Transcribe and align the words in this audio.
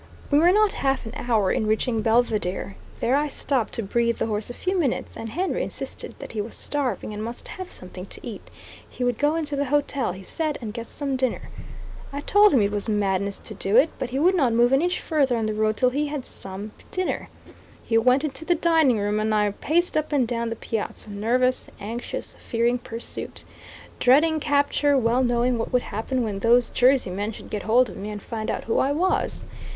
We 0.31 0.39
were 0.39 0.51
not 0.51 0.71
half 0.71 1.05
an 1.05 1.11
hour 1.13 1.51
in 1.51 1.67
reaching 1.67 2.01
Belvidere. 2.01 2.75
There 2.99 3.15
I 3.15 3.27
stopped 3.27 3.73
to 3.75 3.83
breathe 3.83 4.17
the 4.17 4.25
horse 4.25 4.49
a 4.49 4.53
few 4.55 4.75
minutes, 4.75 5.15
and 5.15 5.29
Henry 5.29 5.61
insisted 5.61 6.15
that 6.17 6.31
he 6.31 6.41
was 6.41 6.55
starving, 6.55 7.13
and 7.13 7.23
must 7.23 7.49
have 7.49 7.71
something 7.71 8.07
to 8.07 8.27
eat; 8.27 8.49
he 8.89 9.03
would 9.03 9.19
go 9.19 9.35
into 9.35 9.55
the 9.55 9.65
hotel 9.65 10.13
he 10.13 10.23
said, 10.23 10.57
and 10.59 10.73
get 10.73 10.87
some 10.87 11.17
dinner. 11.17 11.51
I 12.11 12.21
told 12.21 12.51
him 12.51 12.63
it 12.63 12.71
was 12.71 12.89
madness 12.89 13.37
to 13.41 13.53
do 13.53 13.75
it; 13.77 13.91
but 13.99 14.09
he 14.09 14.17
would 14.17 14.33
not 14.33 14.53
move 14.53 14.71
an 14.73 14.81
inch 14.81 14.99
further 14.99 15.37
on 15.37 15.45
the 15.45 15.53
road 15.53 15.77
till 15.77 15.91
he 15.91 16.07
had 16.07 16.25
some 16.25 16.71
dinner. 16.89 17.29
He 17.83 17.95
went 17.99 18.23
into 18.23 18.43
the 18.43 18.55
dining 18.55 18.97
room, 18.97 19.19
and 19.19 19.35
I 19.35 19.51
paced 19.51 19.95
up 19.95 20.11
and 20.11 20.27
down 20.27 20.49
the 20.49 20.55
piazza, 20.55 21.11
nervous, 21.11 21.69
anxious, 21.79 22.35
fearing 22.39 22.79
pursuit, 22.79 23.43
dreading 23.99 24.39
capture, 24.39 24.97
well 24.97 25.23
knowing 25.23 25.59
what 25.59 25.71
would 25.71 25.83
happen 25.83 26.23
when 26.23 26.39
those 26.39 26.71
Jerseymen 26.71 27.33
should 27.33 27.51
get 27.51 27.61
hold 27.61 27.87
of 27.87 27.97
me 27.97 28.09
and 28.09 28.19
find 28.19 28.49
out 28.49 28.63
who 28.63 28.79
I 28.79 28.91
was. 28.91 29.45